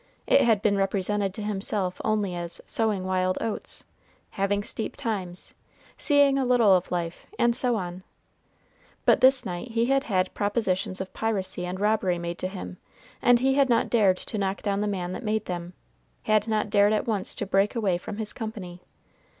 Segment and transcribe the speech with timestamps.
[0.25, 3.83] It had been represented to himself only as "sowing wild oats,"
[4.31, 5.53] "having steep times,"
[5.95, 8.01] "seeing a little of life," and so on;
[9.05, 12.77] but this night he had had propositions of piracy and robbery made to him,
[13.21, 15.73] and he had not dared to knock down the man that made them,
[16.23, 18.81] had not dared at once to break away from his company.